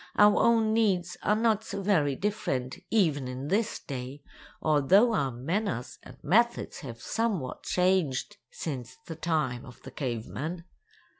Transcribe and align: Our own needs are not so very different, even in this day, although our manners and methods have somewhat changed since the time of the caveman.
Our 0.17 0.37
own 0.41 0.73
needs 0.73 1.15
are 1.21 1.35
not 1.35 1.63
so 1.63 1.83
very 1.83 2.15
different, 2.15 2.79
even 2.89 3.27
in 3.27 3.49
this 3.49 3.77
day, 3.77 4.23
although 4.59 5.13
our 5.13 5.29
manners 5.29 5.99
and 6.01 6.17
methods 6.23 6.79
have 6.79 6.99
somewhat 6.99 7.61
changed 7.61 8.37
since 8.49 8.97
the 9.05 9.15
time 9.15 9.63
of 9.63 9.79
the 9.83 9.91
caveman. 9.91 10.63